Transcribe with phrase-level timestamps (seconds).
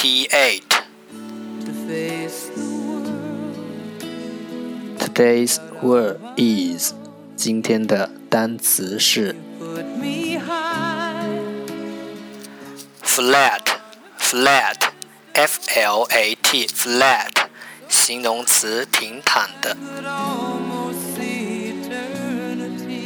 [0.00, 0.72] eighty-eight.
[4.98, 6.94] Today's word is
[7.36, 9.36] 今天的单词是
[13.04, 13.60] flat
[14.18, 14.76] flat
[15.34, 17.32] f l a t flat
[17.90, 19.76] 形容词平坦的。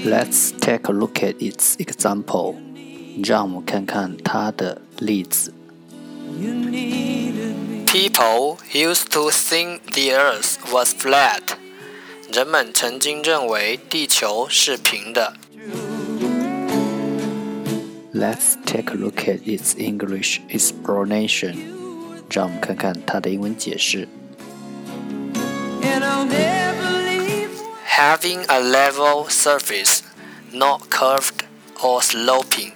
[0.07, 2.55] Let's take a look at its example.
[3.25, 5.53] 让我们看看它的例子。
[7.87, 11.57] People used to think the Earth was flat.
[12.33, 15.35] 人们曾经认为地球是平的。
[18.15, 21.57] Let's take a look at its English explanation.
[22.31, 24.07] 让我们看看它的英文解释。
[27.97, 30.01] Having a level surface,
[30.53, 31.45] not curved
[31.81, 32.73] or sloping.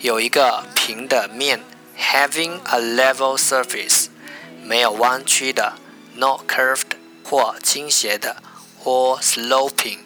[0.00, 1.60] 有一个平的面
[2.00, 4.06] ，having a level surface，
[4.64, 5.74] 没有弯曲的，
[6.14, 8.36] not curved 或倾斜的，
[8.84, 9.98] or sloping，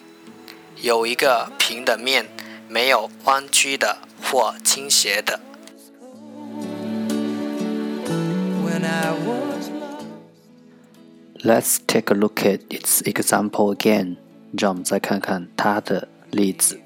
[0.81, 2.27] 有一个平的面，
[2.67, 5.39] 没有弯曲的或倾斜的。
[11.43, 14.17] Let's take a look at its example again。
[14.57, 16.79] 让我们再看看它的例子。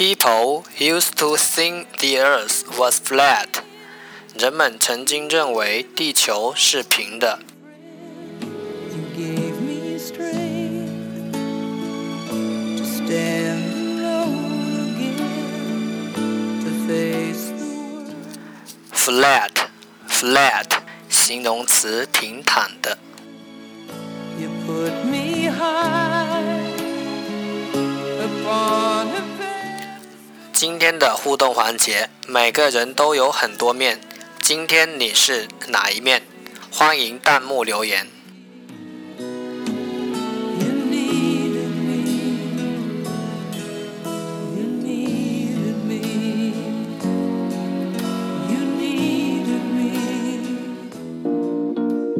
[0.00, 3.48] People used to think the Earth was flat.
[4.38, 7.38] 人们曾经认为地球是平的。
[18.92, 19.52] Flat,
[20.08, 20.66] flat，
[21.08, 22.98] 形容词，平坦的。
[24.38, 24.92] You put
[30.91, 34.01] 天的互动环节，每个人都有很多面。
[34.41, 36.21] 今天你是哪一面？
[36.69, 38.07] 欢迎弹幕留言。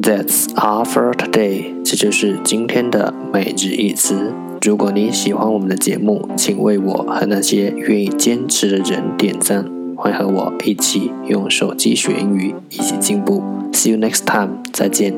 [0.01, 1.83] That's all for today。
[1.83, 4.33] 这就是今天的每日一词。
[4.63, 9.65] 如果你喜欢我们的节目，请为我和那些愿意坚持的人点赞。
[9.97, 13.41] 欢迎和我一起用手机学英语，一起进步。
[13.73, 15.15] See you next time，再见。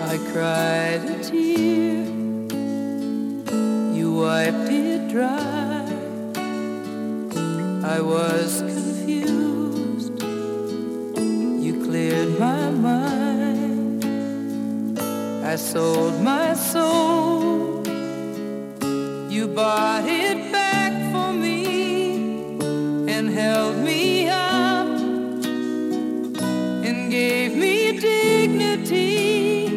[0.00, 2.04] I cried a tear,
[3.94, 5.28] you wiped it dry.
[7.84, 8.71] I was
[15.52, 17.86] I sold my soul.
[19.28, 22.56] You bought it back for me
[23.06, 24.86] and held me up
[26.86, 29.68] and gave me dignity.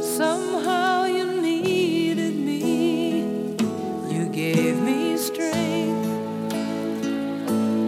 [0.00, 3.56] Somehow you needed me.
[4.14, 6.06] You gave me strength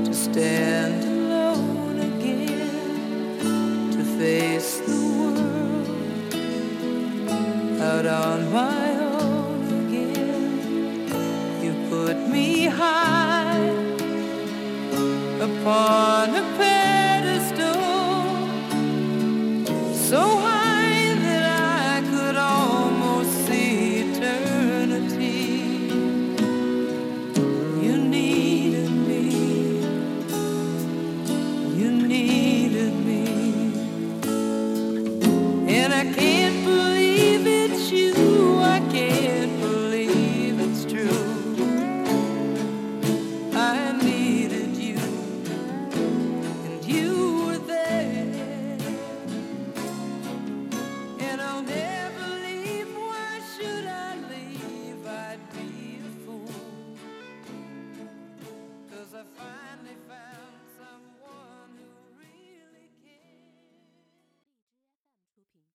[0.06, 4.91] to stand alone again to face
[8.06, 11.06] out on my own again.
[11.62, 13.68] You put me high
[15.40, 17.82] upon a pedestal,
[19.94, 25.40] so high that I could almost see eternity.
[27.84, 29.22] You needed me,
[31.80, 33.24] you needed me,
[35.68, 36.31] and I can't.